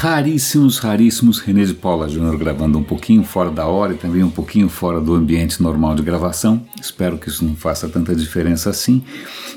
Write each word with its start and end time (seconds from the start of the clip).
raríssimos, 0.00 0.78
raríssimos 0.78 1.40
René 1.40 1.66
de 1.66 1.74
Paula 1.74 2.08
Júnior 2.08 2.38
gravando 2.38 2.78
um 2.78 2.82
pouquinho 2.82 3.22
fora 3.22 3.50
da 3.50 3.66
hora 3.66 3.92
e 3.92 3.98
também 3.98 4.24
um 4.24 4.30
pouquinho 4.30 4.66
fora 4.66 4.98
do 4.98 5.12
ambiente 5.12 5.62
normal 5.62 5.94
de 5.94 6.02
gravação. 6.02 6.66
Espero 6.80 7.18
que 7.18 7.28
isso 7.28 7.44
não 7.44 7.54
faça 7.54 7.86
tanta 7.86 8.14
diferença 8.14 8.70
assim. 8.70 9.04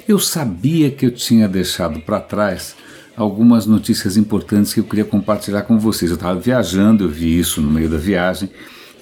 Eu 0.05 0.19
sabia 0.19 0.91
que 0.91 1.05
eu 1.05 1.11
tinha 1.11 1.47
deixado 1.47 2.01
para 2.01 2.19
trás 2.19 2.75
algumas 3.15 3.65
notícias 3.65 4.17
importantes 4.17 4.73
que 4.73 4.81
eu 4.81 4.83
queria 4.83 5.05
compartilhar 5.05 5.61
com 5.61 5.79
vocês. 5.79 6.11
Eu 6.11 6.15
estava 6.15 6.37
viajando, 6.37 7.05
eu 7.05 7.09
vi 7.09 7.39
isso 7.39 7.61
no 7.61 7.71
meio 7.71 7.87
da 7.87 7.97
viagem 7.97 8.49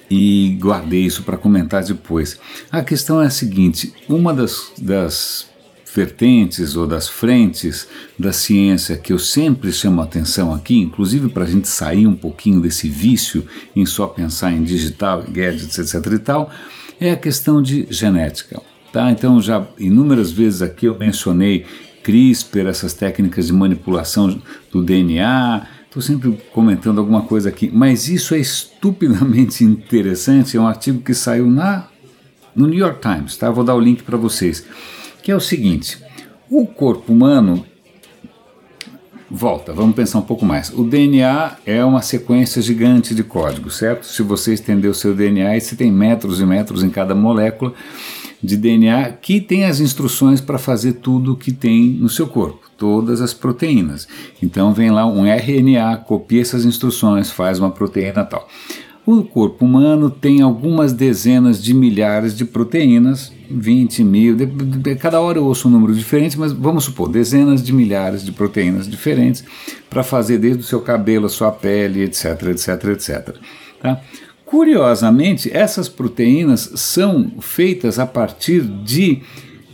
e 0.08 0.56
guardei 0.60 1.00
isso 1.00 1.24
para 1.24 1.36
comentar 1.36 1.82
depois. 1.82 2.38
A 2.70 2.84
questão 2.84 3.20
é 3.20 3.26
a 3.26 3.30
seguinte: 3.30 3.92
uma 4.08 4.32
das, 4.32 4.70
das 4.78 5.48
vertentes 5.94 6.74
ou 6.76 6.86
das 6.86 7.08
frentes 7.08 7.86
da 8.18 8.32
ciência 8.32 8.96
que 8.96 9.12
eu 9.12 9.18
sempre 9.18 9.72
chamo 9.72 10.00
atenção 10.00 10.52
aqui, 10.54 10.78
inclusive 10.78 11.28
para 11.28 11.44
a 11.44 11.46
gente 11.46 11.68
sair 11.68 12.06
um 12.06 12.14
pouquinho 12.14 12.60
desse 12.60 12.88
vício 12.88 13.44
em 13.76 13.84
só 13.84 14.06
pensar 14.06 14.52
em 14.52 14.62
digital, 14.62 15.22
gadgets, 15.28 15.78
etc. 15.78 16.12
e 16.12 16.18
tal, 16.18 16.50
é 17.00 17.10
a 17.10 17.16
questão 17.16 17.60
de 17.60 17.86
genética. 17.90 18.60
Tá? 18.92 19.10
Então, 19.10 19.40
já 19.40 19.66
inúmeras 19.78 20.30
vezes 20.30 20.62
aqui 20.62 20.86
eu 20.86 20.98
mencionei 20.98 21.64
CRISPR, 22.02 22.66
essas 22.66 22.92
técnicas 22.92 23.46
de 23.46 23.52
manipulação 23.52 24.40
do 24.70 24.82
DNA. 24.82 25.66
Estou 25.86 26.02
sempre 26.02 26.38
comentando 26.52 26.98
alguma 26.98 27.22
coisa 27.22 27.48
aqui, 27.48 27.70
mas 27.72 28.08
isso 28.08 28.34
é 28.34 28.38
estupidamente 28.38 29.62
interessante. 29.64 30.56
É 30.56 30.60
um 30.60 30.66
artigo 30.66 31.00
que 31.00 31.14
saiu 31.14 31.46
na, 31.46 31.88
no 32.54 32.66
New 32.66 32.78
York 32.78 33.00
Times, 33.00 33.36
tá? 33.36 33.50
Vou 33.50 33.64
dar 33.64 33.74
o 33.74 33.80
link 33.80 34.02
para 34.02 34.16
vocês 34.16 34.66
que 35.22 35.30
é 35.30 35.36
o 35.36 35.40
seguinte: 35.40 35.98
o 36.50 36.66
corpo 36.66 37.12
humano. 37.12 37.64
Volta, 39.34 39.72
vamos 39.72 39.96
pensar 39.96 40.18
um 40.18 40.22
pouco 40.22 40.44
mais. 40.44 40.68
O 40.68 40.84
DNA 40.84 41.56
é 41.64 41.82
uma 41.82 42.02
sequência 42.02 42.60
gigante 42.60 43.14
de 43.14 43.24
códigos, 43.24 43.78
certo? 43.78 44.04
Se 44.04 44.22
você 44.22 44.52
estender 44.52 44.90
o 44.90 44.94
seu 44.94 45.14
DNA, 45.14 45.58
você 45.58 45.74
tem 45.74 45.90
metros 45.90 46.38
e 46.38 46.44
metros 46.44 46.82
em 46.82 46.90
cada 46.90 47.14
molécula 47.14 47.72
de 48.42 48.58
DNA 48.58 49.10
que 49.12 49.40
tem 49.40 49.64
as 49.64 49.80
instruções 49.80 50.38
para 50.38 50.58
fazer 50.58 50.94
tudo 50.94 51.34
que 51.34 51.50
tem 51.50 51.92
no 51.92 52.10
seu 52.10 52.26
corpo, 52.26 52.68
todas 52.76 53.22
as 53.22 53.32
proteínas. 53.32 54.06
Então 54.42 54.74
vem 54.74 54.90
lá 54.90 55.06
um 55.06 55.24
RNA, 55.24 55.96
copia 55.98 56.42
essas 56.42 56.66
instruções, 56.66 57.30
faz 57.30 57.58
uma 57.58 57.70
proteína 57.70 58.24
tal. 58.24 58.46
O 59.04 59.24
corpo 59.24 59.64
humano 59.64 60.08
tem 60.08 60.42
algumas 60.42 60.92
dezenas 60.92 61.60
de 61.60 61.74
milhares 61.74 62.36
de 62.36 62.44
proteínas, 62.44 63.32
20 63.50 64.04
mil, 64.04 64.36
de, 64.36 64.46
de, 64.46 64.94
cada 64.94 65.20
hora 65.20 65.38
eu 65.38 65.44
ouço 65.44 65.66
um 65.66 65.72
número 65.72 65.92
diferente, 65.92 66.38
mas 66.38 66.52
vamos 66.52 66.84
supor, 66.84 67.08
dezenas 67.08 67.64
de 67.64 67.72
milhares 67.72 68.24
de 68.24 68.30
proteínas 68.30 68.88
diferentes 68.88 69.44
para 69.90 70.04
fazer 70.04 70.38
desde 70.38 70.60
o 70.60 70.64
seu 70.64 70.80
cabelo, 70.80 71.26
a 71.26 71.28
sua 71.28 71.50
pele, 71.50 72.02
etc, 72.02 72.42
etc, 72.50 72.84
etc. 72.92 73.36
Tá? 73.80 74.00
Curiosamente, 74.46 75.50
essas 75.52 75.88
proteínas 75.88 76.70
são 76.76 77.32
feitas 77.40 77.98
a 77.98 78.06
partir 78.06 78.60
de 78.60 79.20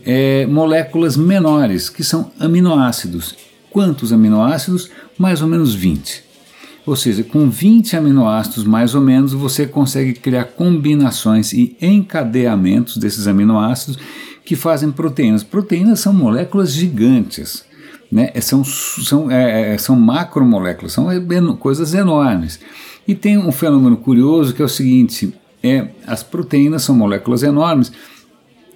é, 0.07 0.47
moléculas 0.47 1.19
menores, 1.19 1.91
que 1.91 2.03
são 2.03 2.31
aminoácidos. 2.41 3.37
Quantos 3.71 4.11
aminoácidos? 4.11 4.91
Mais 5.19 5.43
ou 5.43 5.49
menos 5.49 5.75
20. 5.75 6.28
Ou 6.89 6.97
seja, 6.97 7.23
com 7.23 7.51
20 7.51 7.99
aminoácidos 7.99 8.65
mais 8.65 8.95
ou 8.95 9.03
menos, 9.03 9.35
você 9.35 9.67
consegue 9.67 10.15
criar 10.15 10.45
combinações 10.45 11.53
e 11.53 11.77
encadeamentos 11.83 12.97
desses 12.97 13.27
aminoácidos 13.27 13.99
que 14.43 14.57
fazem 14.57 14.91
proteínas. 14.91 15.43
Proteínas 15.43 16.01
são 16.01 16.15
moléculas 16.15 16.73
gigantes, 16.73 17.63
né? 18.11 18.31
É, 18.33 18.41
são, 18.41 18.65
são, 18.65 19.31
é, 19.31 19.75
é, 19.75 19.77
são 19.77 19.95
macromoléculas, 19.97 20.95
são 20.95 21.09
coisas 21.59 21.93
enormes. 21.93 22.59
E 23.07 23.15
tem 23.15 23.37
um 23.37 23.53
fenômeno 23.53 23.99
curioso 23.99 24.55
que 24.55 24.63
é 24.63 24.65
o 24.65 24.69
seguinte: 24.69 25.35
é, 25.63 25.89
as 26.07 26.23
proteínas 26.23 26.85
são 26.85 26.97
moléculas 26.97 27.43
enormes 27.43 27.93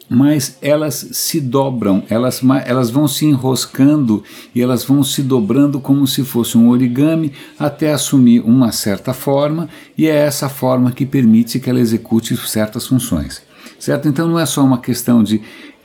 mas 0.09 0.59
elas 0.61 1.09
se 1.13 1.41
dobram, 1.41 2.03
elas, 2.09 2.43
elas 2.67 2.91
vão 2.91 3.09
se 3.09 3.25
enroscando 3.25 4.23
e 4.55 4.61
elas 4.61 4.85
vão 4.85 5.03
se 5.03 5.23
dobrando 5.23 5.81
como 5.81 6.07
se 6.07 6.23
fosse 6.23 6.59
um 6.59 6.69
origami 6.69 7.33
até 7.59 7.93
assumir 7.93 8.41
uma 8.41 8.73
certa 8.73 9.15
forma, 9.15 9.69
e 9.97 10.07
é 10.07 10.15
essa 10.15 10.49
forma 10.49 10.93
que 10.93 11.07
permite 11.07 11.59
que 11.59 11.71
ela 11.71 11.81
execute 11.81 12.37
certas 12.37 12.87
funções. 12.87 13.43
Certo? 13.79 14.09
Então 14.09 14.29
não 14.29 14.39
é 14.39 14.47
só 14.47 14.63
uma 14.63 14.79
questão 14.79 15.23
de 15.23 15.41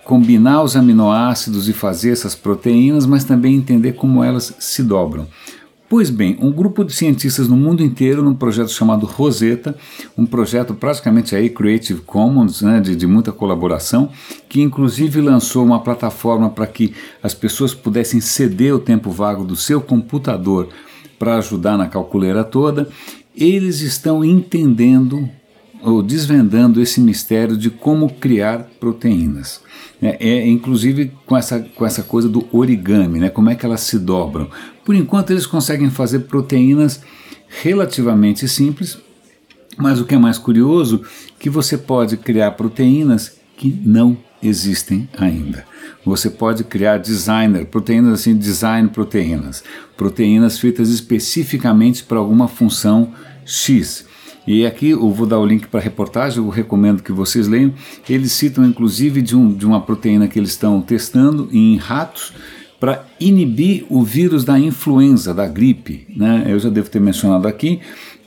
combinar 0.08 0.64
os 0.64 0.76
aminoácidos 0.76 1.68
e 1.68 1.74
fazer 1.74 2.12
essas 2.12 2.34
proteínas, 2.34 3.06
mas 3.06 3.26
também 3.26 3.56
entender 3.56 3.94
como 3.94 4.24
elas 4.24 4.54
se 4.58 4.82
dobram. 4.82 5.28
Pois 5.90 6.10
bem, 6.10 6.38
um 6.42 6.52
grupo 6.52 6.84
de 6.84 6.92
cientistas 6.92 7.48
no 7.48 7.56
mundo 7.56 7.82
inteiro, 7.82 8.22
num 8.22 8.34
projeto 8.34 8.72
chamado 8.72 9.06
Rosetta, 9.06 9.74
um 10.18 10.26
projeto 10.26 10.74
praticamente 10.74 11.34
aí 11.34 11.50
Creative 11.50 12.02
Commons, 12.02 12.62
né, 12.62 12.82
de, 12.82 12.94
de 12.94 13.08
muita 13.08 13.32
colaboração, 13.32 14.10
que 14.50 14.62
inclusive 14.62 15.22
lançou 15.22 15.64
uma 15.64 15.80
plataforma 15.80 16.50
para 16.50 16.68
que 16.68 16.94
as 17.24 17.34
pessoas 17.34 17.74
pudessem 17.74 18.20
ceder 18.20 18.76
o 18.76 18.80
tempo 18.80 19.10
vago 19.10 19.46
do 19.46 19.56
seu 19.56 19.80
computador 19.80 20.68
para 21.18 21.38
ajudar 21.38 21.78
na 21.78 21.88
calculeira 21.88 22.44
toda, 22.44 22.90
eles 23.34 23.80
estão 23.80 24.26
entendendo 24.26 25.30
ou 25.82 26.02
desvendando 26.02 26.82
esse 26.82 27.00
mistério 27.00 27.58
de 27.58 27.70
como 27.70 28.10
criar 28.14 28.68
proteínas. 28.80 29.62
É, 30.02 30.18
é, 30.20 30.48
inclusive 30.48 31.12
com 31.26 31.36
essa, 31.36 31.60
com 31.60 31.86
essa 31.86 32.04
coisa 32.04 32.30
do 32.30 32.48
origami, 32.52 33.20
né? 33.20 33.30
como 33.30 33.50
é 33.50 33.56
que 33.56 33.66
elas 33.66 33.82
se 33.82 33.98
dobram. 33.98 34.50
Por 34.86 34.96
enquanto 34.96 35.32
eles 35.32 35.46
conseguem 35.46 35.90
fazer 35.90 36.20
proteínas 36.20 37.02
relativamente 37.48 38.48
simples, 38.48 38.98
mas 39.78 40.00
o 40.00 40.06
que 40.06 40.16
é 40.16 40.18
mais 40.18 40.38
curioso 40.38 41.02
que 41.40 41.50
você 41.50 41.78
pode 41.78 42.18
criar 42.18 42.52
proteínas 42.52 43.38
que 43.56 43.70
não 43.84 44.18
existem 44.42 45.10
ainda. 45.18 45.66
Você 46.06 46.30
pode 46.30 46.64
criar 46.64 46.98
designer, 46.98 47.66
proteínas 47.66 48.20
assim, 48.20 48.38
design 48.38 48.90
proteínas, 48.90 49.64
proteínas 49.96 50.60
feitas 50.60 50.90
especificamente 50.90 52.04
para 52.04 52.20
alguma 52.20 52.48
função 52.48 53.14
X. 53.46 54.06
E 54.48 54.66
aqui 54.66 54.92
eu 54.92 55.12
vou 55.12 55.28
dar 55.28 55.40
o 55.40 55.46
link 55.46 55.68
para 55.68 55.82
a 55.82 55.84
reportagem, 55.84 56.42
eu 56.42 56.48
recomendo 56.48 57.04
que 57.04 57.12
vocês 57.12 57.50
leiam. 57.50 57.74
Eles 58.10 58.32
citam 58.32 58.66
inclusive 58.66 59.22
de, 59.22 59.36
um, 59.36 59.54
de 59.54 59.66
uma 59.66 59.82
proteína 59.82 60.28
que 60.30 60.40
eles 60.40 60.52
estão 60.52 60.80
testando 60.80 61.50
em 61.52 61.76
ratos 61.76 62.34
para 62.80 63.06
inibir 63.20 63.86
o 63.90 64.04
vírus 64.04 64.46
da 64.46 64.58
influenza, 64.58 65.34
da 65.34 65.48
gripe. 65.48 66.08
Né? 66.16 66.46
Eu 66.48 66.60
já 66.60 66.70
devo 66.70 66.90
ter 66.90 67.02
mencionado 67.02 67.48
aqui, 67.48 67.82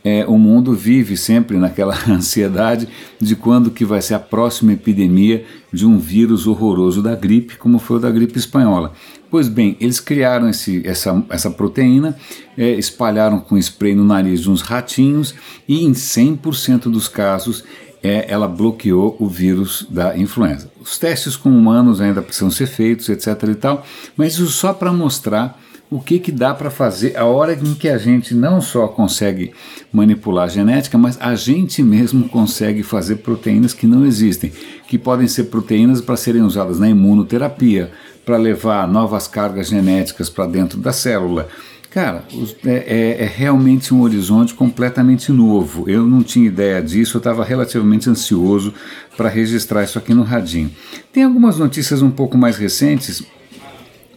é, 0.04 0.24
o 0.26 0.38
mundo 0.38 0.72
vive 0.72 1.16
sempre 1.16 1.56
naquela 1.58 1.96
ansiedade 2.08 2.88
de 3.20 3.36
quando 3.36 3.70
que 3.70 3.84
vai 3.84 4.00
ser 4.00 4.14
a 4.14 4.18
próxima 4.18 4.72
epidemia 4.72 5.44
de 5.72 5.86
um 5.86 5.98
vírus 5.98 6.46
horroroso 6.46 7.02
da 7.02 7.14
gripe, 7.14 7.56
como 7.56 7.78
foi 7.78 7.98
o 7.98 8.00
da 8.00 8.10
gripe 8.10 8.38
espanhola. 8.38 8.92
Pois 9.30 9.46
bem, 9.46 9.76
eles 9.80 10.00
criaram 10.00 10.48
esse, 10.48 10.86
essa, 10.86 11.24
essa 11.28 11.50
proteína, 11.50 12.16
é, 12.56 12.70
espalharam 12.72 13.38
com 13.38 13.56
spray 13.56 13.94
no 13.94 14.04
nariz 14.04 14.40
de 14.40 14.50
uns 14.50 14.62
ratinhos 14.62 15.34
e 15.68 15.84
em 15.84 15.92
100% 15.92 16.90
dos 16.90 17.06
casos 17.06 17.62
é, 18.02 18.26
ela 18.28 18.48
bloqueou 18.48 19.16
o 19.20 19.28
vírus 19.28 19.86
da 19.88 20.16
influenza. 20.16 20.70
Os 20.80 20.98
testes 20.98 21.36
com 21.36 21.50
humanos 21.50 22.00
ainda 22.00 22.22
precisam 22.22 22.50
ser 22.50 22.66
feitos, 22.66 23.08
etc. 23.08 23.28
e 23.50 23.54
tal, 23.54 23.86
mas 24.16 24.34
isso 24.34 24.48
só 24.48 24.72
para 24.72 24.92
mostrar 24.92 25.60
o 25.90 26.00
que, 26.00 26.20
que 26.20 26.30
dá 26.30 26.54
para 26.54 26.70
fazer 26.70 27.16
a 27.16 27.24
hora 27.24 27.52
em 27.52 27.74
que 27.74 27.88
a 27.88 27.98
gente 27.98 28.32
não 28.32 28.60
só 28.60 28.86
consegue 28.86 29.52
manipular 29.92 30.44
a 30.44 30.48
genética, 30.48 30.96
mas 30.96 31.18
a 31.20 31.34
gente 31.34 31.82
mesmo 31.82 32.28
consegue 32.28 32.84
fazer 32.84 33.16
proteínas 33.16 33.74
que 33.74 33.88
não 33.88 34.06
existem, 34.06 34.52
que 34.86 34.96
podem 34.96 35.26
ser 35.26 35.44
proteínas 35.44 36.00
para 36.00 36.16
serem 36.16 36.42
usadas 36.42 36.78
na 36.78 36.88
imunoterapia, 36.88 37.90
para 38.24 38.36
levar 38.36 38.86
novas 38.86 39.26
cargas 39.26 39.68
genéticas 39.68 40.30
para 40.30 40.46
dentro 40.46 40.78
da 40.78 40.92
célula. 40.92 41.48
Cara, 41.90 42.22
é, 42.64 42.70
é, 42.70 43.24
é, 43.24 43.26
realmente 43.26 43.92
um 43.92 44.02
horizonte 44.02 44.54
completamente 44.54 45.32
novo. 45.32 45.90
Eu 45.90 46.06
não 46.06 46.22
tinha 46.22 46.46
ideia 46.46 46.80
disso, 46.80 47.16
eu 47.16 47.18
estava 47.18 47.42
relativamente 47.42 48.08
ansioso 48.08 48.72
para 49.16 49.28
registrar 49.28 49.82
isso 49.82 49.98
aqui 49.98 50.14
no 50.14 50.22
Radinho. 50.22 50.70
Tem 51.12 51.24
algumas 51.24 51.58
notícias 51.58 52.00
um 52.00 52.10
pouco 52.12 52.38
mais 52.38 52.56
recentes 52.56 53.24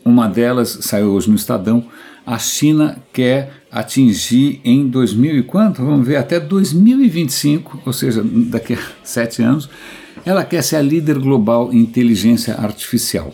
uma 0.06 0.28
delas 0.28 0.80
saiu 0.82 1.12
hoje 1.12 1.30
no 1.30 1.36
Estadão. 1.36 1.86
A 2.26 2.38
China 2.38 2.98
quer 3.12 3.52
atingir 3.72 4.62
em 4.64 4.88
2000 4.88 5.38
e 5.38 5.44
quanto? 5.44 5.84
Vamos 5.84 6.08
ver, 6.08 6.16
até 6.16 6.40
2025, 6.40 7.82
ou 7.86 7.94
seja, 7.94 8.24
daqui 8.24 8.74
a 8.74 8.80
sete 9.04 9.42
anos, 9.42 9.70
ela 10.26 10.46
quer 10.46 10.62
ser 10.62 10.78
a 10.78 10.82
líder 10.82 11.20
global 11.20 11.74
em 11.74 11.80
inteligência 11.80 12.56
artificial. 12.56 13.34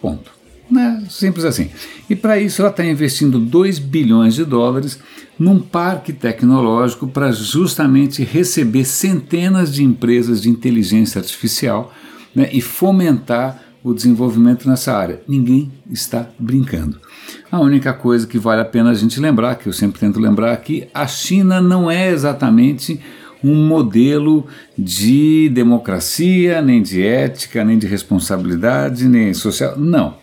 Ponto. 0.00 0.32
Né? 0.70 1.04
Simples 1.10 1.44
assim. 1.44 1.70
E 2.08 2.16
para 2.16 2.38
isso 2.38 2.62
ela 2.62 2.70
está 2.70 2.84
investindo 2.84 3.38
2 3.38 3.78
bilhões 3.78 4.34
de 4.34 4.44
dólares 4.44 4.98
num 5.38 5.58
parque 5.60 6.12
tecnológico 6.12 7.06
para 7.06 7.32
justamente 7.32 8.22
receber 8.22 8.84
centenas 8.84 9.72
de 9.72 9.84
empresas 9.84 10.40
de 10.40 10.48
inteligência 10.48 11.18
artificial 11.18 11.92
né, 12.34 12.48
e 12.52 12.60
fomentar 12.60 13.62
o 13.84 13.92
desenvolvimento 13.92 14.66
nessa 14.66 14.96
área. 14.96 15.20
Ninguém 15.28 15.70
está 15.90 16.26
brincando. 16.38 16.98
A 17.52 17.60
única 17.60 17.92
coisa 17.92 18.26
que 18.26 18.38
vale 18.38 18.62
a 18.62 18.64
pena 18.64 18.90
a 18.90 18.94
gente 18.94 19.20
lembrar, 19.20 19.56
que 19.56 19.68
eu 19.68 19.72
sempre 19.74 20.00
tento 20.00 20.18
lembrar 20.18 20.52
aqui, 20.54 20.88
a 20.94 21.06
China 21.06 21.60
não 21.60 21.90
é 21.90 22.08
exatamente 22.10 22.98
um 23.42 23.54
modelo 23.54 24.46
de 24.76 25.50
democracia, 25.50 26.62
nem 26.62 26.80
de 26.80 27.04
ética, 27.04 27.62
nem 27.62 27.76
de 27.76 27.86
responsabilidade, 27.86 29.06
nem 29.06 29.34
social. 29.34 29.78
Não. 29.78 30.16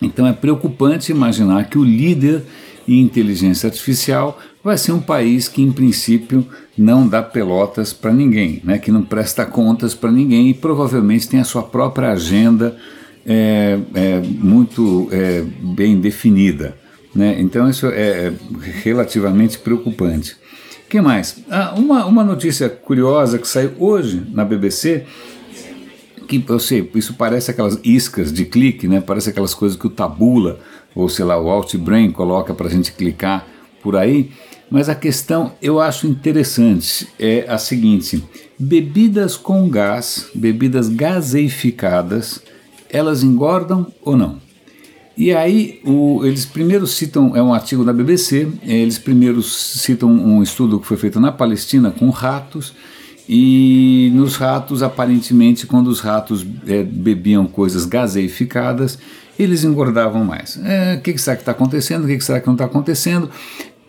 Então 0.00 0.24
é 0.24 0.32
preocupante 0.32 1.10
imaginar 1.10 1.68
que 1.68 1.78
o 1.78 1.84
líder 1.84 2.44
em 2.86 3.00
inteligência 3.00 3.68
artificial 3.68 4.40
vai 4.62 4.76
ser 4.76 4.92
um 4.92 5.00
país 5.00 5.48
que, 5.48 5.62
em 5.62 5.72
princípio, 5.72 6.46
não 6.76 7.06
dá 7.06 7.22
pelotas 7.22 7.92
para 7.92 8.12
ninguém, 8.12 8.60
né? 8.64 8.78
que 8.78 8.90
não 8.90 9.02
presta 9.02 9.46
contas 9.46 9.94
para 9.94 10.10
ninguém 10.10 10.50
e 10.50 10.54
provavelmente 10.54 11.28
tem 11.28 11.40
a 11.40 11.44
sua 11.44 11.62
própria 11.62 12.12
agenda 12.12 12.76
é, 13.24 13.78
é, 13.94 14.20
muito 14.20 15.08
é, 15.10 15.42
bem 15.74 16.00
definida. 16.00 16.76
Né? 17.14 17.36
Então, 17.40 17.68
isso 17.68 17.86
é 17.86 18.32
relativamente 18.82 19.58
preocupante 19.58 20.36
que 20.88 21.00
mais? 21.00 21.36
Ah, 21.50 21.74
uma, 21.76 22.06
uma 22.06 22.24
notícia 22.24 22.68
curiosa 22.68 23.38
que 23.38 23.48
saiu 23.48 23.72
hoje 23.78 24.22
na 24.32 24.44
BBC, 24.44 25.04
que 26.28 26.44
eu 26.48 26.58
sei, 26.58 26.88
isso 26.94 27.14
parece 27.14 27.50
aquelas 27.50 27.78
iscas 27.84 28.32
de 28.32 28.44
clique, 28.44 28.88
né? 28.88 29.00
Parece 29.00 29.30
aquelas 29.30 29.54
coisas 29.54 29.78
que 29.78 29.86
o 29.86 29.90
Tabula, 29.90 30.58
ou 30.96 31.08
sei 31.08 31.26
lá, 31.26 31.38
o 31.38 31.50
Outbrain 31.50 32.10
coloca 32.10 32.54
para 32.54 32.66
a 32.66 32.70
gente 32.70 32.90
clicar 32.92 33.46
por 33.82 33.94
aí. 33.94 34.30
Mas 34.68 34.88
a 34.88 34.94
questão 34.94 35.52
eu 35.62 35.78
acho 35.78 36.08
interessante 36.08 37.06
é 37.20 37.44
a 37.48 37.58
seguinte: 37.58 38.24
bebidas 38.58 39.36
com 39.36 39.68
gás, 39.68 40.28
bebidas 40.34 40.88
gaseificadas, 40.88 42.42
elas 42.90 43.22
engordam 43.22 43.86
ou 44.02 44.16
não? 44.16 44.44
E 45.16 45.32
aí, 45.32 45.80
o, 45.82 46.26
eles 46.26 46.44
primeiro 46.44 46.86
citam, 46.86 47.34
é 47.34 47.42
um 47.42 47.54
artigo 47.54 47.82
da 47.84 47.92
BBC, 47.92 48.48
eles 48.62 48.98
primeiro 48.98 49.42
citam 49.42 50.10
um 50.10 50.42
estudo 50.42 50.78
que 50.78 50.86
foi 50.86 50.98
feito 50.98 51.18
na 51.18 51.32
Palestina 51.32 51.90
com 51.90 52.10
ratos, 52.10 52.74
e 53.26 54.12
nos 54.14 54.36
ratos, 54.36 54.82
aparentemente, 54.82 55.66
quando 55.66 55.88
os 55.88 56.00
ratos 56.00 56.46
é, 56.66 56.82
bebiam 56.82 57.46
coisas 57.46 57.86
gaseificadas, 57.86 58.98
eles 59.38 59.64
engordavam 59.64 60.24
mais. 60.24 60.58
É, 60.64 60.96
o 60.96 61.00
que, 61.00 61.12
que 61.12 61.20
será 61.20 61.36
que 61.36 61.42
está 61.42 61.52
acontecendo? 61.52 62.04
O 62.04 62.06
que, 62.06 62.16
que 62.16 62.24
será 62.24 62.40
que 62.40 62.46
não 62.46 62.54
está 62.54 62.64
acontecendo? 62.64 63.30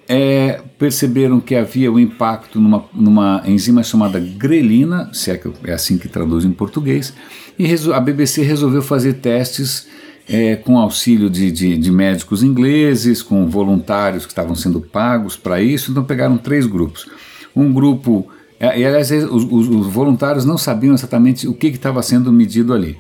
É, 0.10 0.62
perceberam 0.80 1.40
que 1.40 1.54
havia 1.54 1.92
o 1.92 1.96
um 1.96 2.00
impacto 2.00 2.60
numa, 2.60 2.86
numa 2.94 3.44
enzima 3.46 3.84
chamada 3.84 4.20
grelina, 4.20 5.10
se 5.14 5.32
é, 5.32 5.38
que 5.38 5.50
é 5.66 5.74
assim 5.74 5.98
que 5.98 6.08
traduz 6.08 6.46
em 6.46 6.52
português, 6.52 7.14
e 7.60 7.68
a 7.94 8.00
BBC 8.00 8.42
resolveu 8.42 8.82
fazer 8.82 9.16
testes 9.16 9.88
é, 10.30 10.56
com 10.58 10.78
auxílio 10.78 11.30
de, 11.30 11.52
de, 11.52 11.78
de, 11.78 11.92
médicos 11.92 12.44
ingleses, 12.44 13.22
com 13.22 13.48
voluntários 13.48 14.26
que 14.26 14.32
estavam 14.32 14.56
sendo 14.56 14.82
pagos 14.82 15.38
para 15.38 15.62
isso, 15.62 15.92
então 15.92 16.04
pegaram 16.04 16.38
três 16.38 16.66
grupos. 16.66 17.10
Um 17.56 17.72
grupo, 17.72 18.28
é, 18.60 18.80
e 18.80 18.86
aliás, 18.86 19.10
os, 19.12 19.44
os, 19.50 19.88
voluntários 19.88 20.44
não 20.44 20.58
sabiam 20.58 20.94
exatamente 20.94 21.48
o 21.48 21.54
que 21.54 21.68
estava 21.68 22.02
sendo 22.04 22.32
medido 22.32 22.74
ali, 22.74 22.98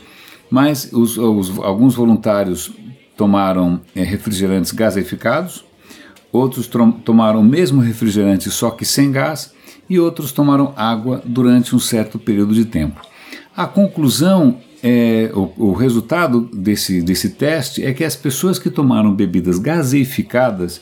mas 0.49 0.89
os, 0.93 1.17
alguns 1.59 1.95
voluntários 1.95 2.71
tomaram 3.15 3.81
é, 3.95 4.03
refrigerantes 4.03 4.71
gaseificados, 4.71 5.65
outros 6.31 6.69
tomaram 7.03 7.39
o 7.39 7.43
mesmo 7.43 7.81
refrigerante 7.81 8.49
só 8.51 8.69
que 8.71 8.85
sem 8.85 9.11
gás, 9.11 9.51
e 9.89 9.99
outros 9.99 10.31
tomaram 10.31 10.73
água 10.75 11.21
durante 11.25 11.75
um 11.75 11.79
certo 11.79 12.19
período 12.19 12.53
de 12.53 12.65
tempo. 12.65 13.01
A 13.55 13.65
conclusão 13.65 14.57
é, 14.83 15.31
o, 15.33 15.69
o, 15.69 15.73
resultado 15.73 16.41
desse, 16.53 17.01
desse 17.01 17.29
teste 17.29 17.83
é 17.83 17.93
que 17.93 18.03
as 18.03 18.15
pessoas 18.15 18.59
que 18.59 18.69
tomaram 18.69 19.13
bebidas 19.13 19.57
gaseificadas 19.57 20.81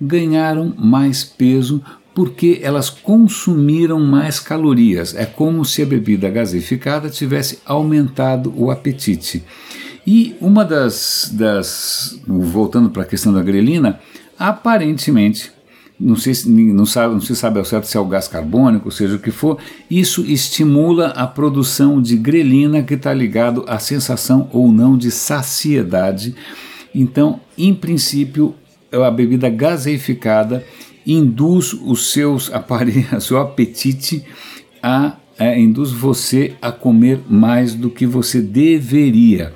ganharam 0.00 0.72
mais 0.76 1.24
peso 1.24 1.82
porque 2.14 2.60
elas 2.62 2.88
consumiram 2.88 3.98
mais 3.98 4.38
calorias. 4.38 5.14
É 5.14 5.26
como 5.26 5.64
se 5.64 5.82
a 5.82 5.86
bebida 5.86 6.30
gaseificada 6.30 7.10
tivesse 7.10 7.58
aumentado 7.66 8.52
o 8.56 8.70
apetite. 8.70 9.42
E 10.06 10.36
uma 10.40 10.64
das, 10.64 11.30
das 11.32 12.20
voltando 12.26 12.90
para 12.90 13.02
a 13.02 13.06
questão 13.06 13.32
da 13.32 13.42
grelina, 13.42 13.98
aparentemente 14.38 15.50
não, 15.98 16.16
sei 16.16 16.34
se, 16.34 16.48
não, 16.50 16.84
sabe, 16.84 17.14
não 17.14 17.20
se 17.20 17.34
sabe 17.36 17.58
ao 17.58 17.64
certo 17.64 17.86
se 17.86 17.96
é 17.96 18.00
o 18.00 18.04
gás 18.04 18.26
carbônico, 18.26 18.90
seja 18.90 19.14
o 19.14 19.18
que 19.18 19.30
for, 19.30 19.58
isso 19.90 20.22
estimula 20.22 21.08
a 21.08 21.26
produção 21.26 22.02
de 22.02 22.16
grelina 22.16 22.82
que 22.82 22.94
está 22.94 23.14
ligado 23.14 23.64
à 23.66 23.78
sensação 23.78 24.48
ou 24.52 24.72
não 24.72 24.98
de 24.98 25.10
saciedade. 25.10 26.34
Então, 26.94 27.40
em 27.56 27.74
princípio, 27.74 28.54
a 28.92 29.10
bebida 29.10 29.48
gaseificada 29.48 30.64
induz 31.06 31.72
os 31.72 32.12
seus 32.12 32.52
aparelhos, 32.52 33.24
seu 33.24 33.38
apetite 33.38 34.24
a, 34.82 35.16
a 35.38 35.58
induz 35.58 35.90
você 35.90 36.54
a 36.60 36.70
comer 36.70 37.20
mais 37.28 37.74
do 37.74 37.90
que 37.90 38.06
você 38.06 38.40
deveria. 38.40 39.52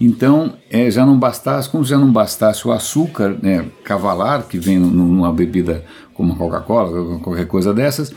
Então, 0.00 0.54
é, 0.70 0.90
já 0.90 1.04
não 1.04 1.18
bastasse, 1.18 1.68
como 1.68 1.82
já 1.82 1.98
não 1.98 2.12
bastasse 2.12 2.66
o 2.66 2.72
açúcar 2.72 3.36
né, 3.42 3.64
cavalar, 3.82 4.46
que 4.46 4.58
vem 4.58 4.78
numa 4.78 5.32
bebida 5.32 5.84
como 6.14 6.32
a 6.32 6.36
Coca-Cola, 6.36 7.18
qualquer 7.18 7.46
coisa 7.46 7.74
dessas, 7.74 8.12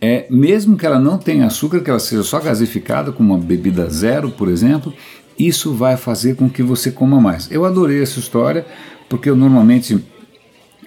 é, 0.00 0.26
mesmo 0.30 0.76
que 0.76 0.86
ela 0.86 1.00
não 1.00 1.18
tenha 1.18 1.46
açúcar, 1.46 1.80
que 1.80 1.90
ela 1.90 1.98
seja 1.98 2.22
só 2.22 2.38
gasificada, 2.38 3.10
como 3.10 3.34
uma 3.34 3.42
bebida 3.42 3.88
zero, 3.88 4.30
por 4.30 4.48
exemplo, 4.48 4.92
isso 5.38 5.72
vai 5.74 5.96
fazer 5.96 6.36
com 6.36 6.48
que 6.48 6.62
você 6.62 6.90
coma 6.90 7.20
mais. 7.20 7.50
Eu 7.50 7.64
adorei 7.64 8.02
essa 8.02 8.18
história, 8.18 8.64
porque 9.08 9.28
eu 9.28 9.36
normalmente 9.36 10.04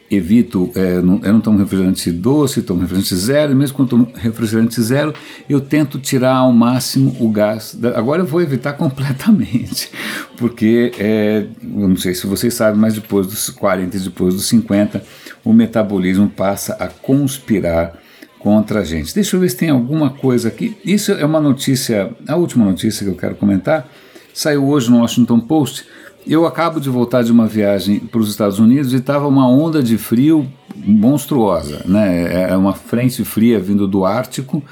evito, 0.10 0.72
é, 0.76 1.02
não, 1.02 1.22
eu 1.24 1.34
não 1.34 1.42
tomo 1.42 1.58
refrigerante 1.60 2.12
doce, 2.12 2.62
tomo 2.62 2.82
refrigerante 2.82 3.16
zero, 3.16 3.52
e 3.52 3.56
mesmo 3.56 3.76
quando 3.76 3.90
tomo 3.90 4.12
refrigerante 4.16 4.82
zero, 4.82 5.14
eu 5.48 5.62
tento 5.62 6.00
tirar 6.00 6.36
ao 6.36 6.52
máximo 6.52 7.16
o 7.20 7.30
gás. 7.30 7.76
Da, 7.76 7.98
agora 7.98 8.22
eu 8.22 8.26
vou 8.26 8.42
evitar 8.42 8.74
completamente, 8.78 9.92
porque 10.38 10.92
é, 10.98 11.46
eu 11.64 11.88
não 11.88 11.98
sei 11.98 12.14
se 12.14 12.26
vocês 12.26 12.54
sabem, 12.54 12.80
mas 12.80 12.96
depois 12.96 13.28
dos 13.28 13.50
40 13.50 13.96
e 13.96 14.00
depois 14.00 14.34
dos 14.34 14.48
50, 14.48 15.04
o 15.44 15.54
metabolismo 15.54 16.30
passa 16.30 16.74
a 16.74 16.88
conspirar 16.88 17.94
contra 18.40 18.80
a 18.80 18.84
gente. 18.84 19.14
Deixa 19.14 19.36
eu 19.36 19.40
ver 19.40 19.50
se 19.50 19.58
tem 19.58 19.70
alguma 19.70 20.10
coisa 20.10 20.48
aqui. 20.48 20.76
Isso 20.84 21.12
é 21.12 21.26
uma 21.26 21.42
notícia, 21.42 22.12
a 22.28 22.36
última 22.36 22.66
notícia 22.66 23.06
que 23.06 23.12
eu 23.12 23.16
quero 23.16 23.36
comentar, 23.36 23.88
saiu 24.34 24.68
hoje 24.68 24.90
no 24.90 25.00
Washington 25.00 25.40
Post 25.42 25.86
eu 26.30 26.46
acabo 26.46 26.80
de 26.80 26.90
voltar 26.92 27.24
de 27.24 27.32
uma 27.32 27.48
viagem 27.48 28.00
para 28.00 28.20
os 28.20 28.30
Estados 28.30 28.60
Unidos 28.60 28.94
e 28.94 28.98
estava 28.98 29.28
uma 29.28 29.50
onda 29.50 29.82
de 29.82 29.98
frio 29.98 30.48
monstruosa, 30.76 31.82
né? 31.86 32.44
É, 32.44 32.52
é 32.52 32.56
uma 32.56 32.74
frente 32.74 33.26
fria 33.26 33.60
vindo 33.60 33.88
do 33.88 34.06
Ártico, 34.06 34.64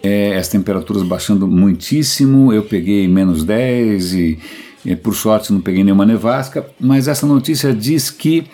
é, 0.00 0.36
as 0.36 0.46
temperaturas 0.46 1.02
baixando 1.02 1.48
muitíssimo. 1.48 2.52
Eu 2.52 2.62
peguei 2.62 3.08
menos 3.08 3.42
10 3.42 4.14
e, 4.14 4.38
e, 4.84 4.94
por 4.94 5.16
sorte, 5.16 5.52
não 5.52 5.60
peguei 5.60 5.82
nenhuma 5.82 6.06
nevasca. 6.06 6.64
Mas 6.78 7.08
essa 7.08 7.26
notícia 7.26 7.74
diz 7.74 8.08
que 8.08 8.46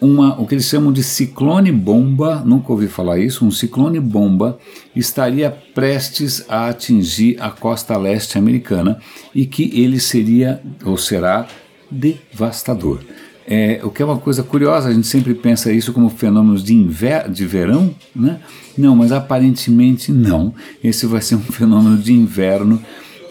uma, 0.00 0.40
o 0.40 0.46
que 0.46 0.54
eles 0.54 0.64
chamam 0.64 0.90
de 0.90 1.02
ciclone 1.02 1.70
bomba, 1.70 2.42
nunca 2.44 2.72
ouvi 2.72 2.86
falar 2.86 3.18
isso, 3.18 3.44
um 3.44 3.50
ciclone 3.50 4.00
bomba 4.00 4.58
estaria 4.94 5.50
prestes 5.50 6.44
a 6.48 6.68
atingir 6.68 7.36
a 7.38 7.50
costa 7.50 7.96
leste 7.98 8.38
americana 8.38 8.98
e 9.34 9.44
que 9.44 9.78
ele 9.78 10.00
seria 10.00 10.62
ou 10.84 10.96
será 10.96 11.46
devastador. 11.90 13.00
É, 13.48 13.80
o 13.84 13.90
que 13.90 14.02
é 14.02 14.04
uma 14.04 14.18
coisa 14.18 14.42
curiosa, 14.42 14.88
a 14.88 14.92
gente 14.92 15.06
sempre 15.06 15.32
pensa 15.32 15.72
isso 15.72 15.92
como 15.92 16.10
fenômenos 16.10 16.64
de, 16.64 16.74
inver 16.74 17.30
de 17.30 17.46
verão, 17.46 17.94
né? 18.14 18.40
Não, 18.76 18.96
mas 18.96 19.12
aparentemente 19.12 20.10
não. 20.10 20.52
Esse 20.82 21.06
vai 21.06 21.20
ser 21.20 21.36
um 21.36 21.40
fenômeno 21.52 21.96
de 21.96 22.12
inverno 22.12 22.82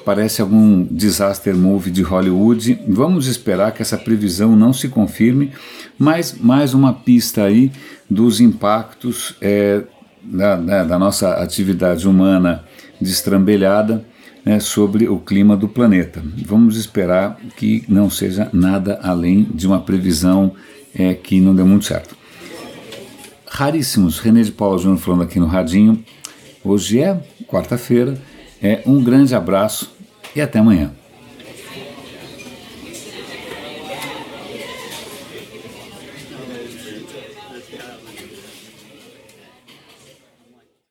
parece 0.05 0.39
algum 0.39 0.85
disaster 0.85 1.55
movie 1.55 1.91
de 1.91 2.03
Hollywood. 2.03 2.79
Vamos 2.87 3.25
esperar 3.25 3.73
que 3.73 3.81
essa 3.81 3.97
previsão 3.97 4.55
não 4.55 4.71
se 4.71 4.87
confirme, 4.87 5.51
mas 5.97 6.37
mais 6.39 6.75
uma 6.75 6.93
pista 6.93 7.43
aí 7.43 7.71
dos 8.07 8.39
impactos 8.39 9.35
é, 9.41 9.81
da, 10.23 10.55
né, 10.55 10.85
da, 10.85 10.99
nossa 10.99 11.33
atividade 11.33 12.07
humana 12.07 12.63
destrambelhada 13.01 14.05
né, 14.45 14.59
sobre 14.59 15.09
o 15.09 15.17
clima 15.17 15.57
do 15.57 15.67
planeta. 15.67 16.23
Vamos 16.45 16.77
esperar 16.77 17.37
que 17.57 17.83
não 17.87 18.09
seja 18.09 18.49
nada 18.53 18.99
além 19.01 19.43
de 19.43 19.65
uma 19.65 19.81
previsão 19.81 20.53
é, 20.93 21.15
que 21.15 21.41
não 21.41 21.55
deu 21.55 21.65
muito 21.65 21.85
certo. 21.85 22.15
Raríssimos, 23.47 24.19
René 24.19 24.43
de 24.43 24.51
Paula 24.51 24.77
Júnior 24.77 24.99
falando 24.99 25.23
aqui 25.23 25.39
no 25.39 25.47
Radinho. 25.47 26.03
Hoje 26.63 27.01
é 27.01 27.19
quarta-feira. 27.47 28.17
É 28.61 28.81
um 28.85 29.03
grande 29.03 29.33
abraço 29.33 29.91
e 30.35 30.41
até 30.41 30.59
amanhã. 30.59 30.91